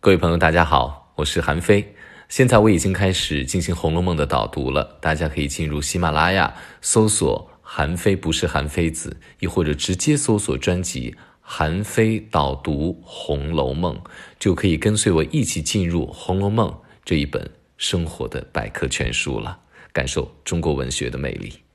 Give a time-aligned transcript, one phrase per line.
[0.00, 1.94] 各位朋友大家好我是韩非
[2.28, 14.00] 现在我已经开始进行红楼梦的导读了大家可以进入喜马拉雅搜索韩非不是韩非子亦或者直接搜索专辑韩非导读红楼梦
[14.38, 19.58] 就可以跟随我一起进入红楼梦这一本生活的百科全书了。
[19.98, 21.67] 感受中国文学的魅力。